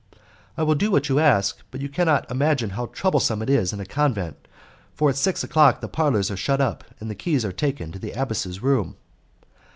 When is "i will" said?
0.57-0.73